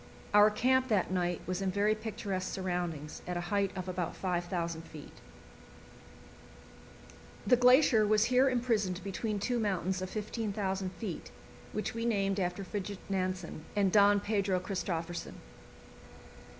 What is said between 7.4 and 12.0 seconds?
The glacier was here imprisoned between two mountains of 15,000 feet, which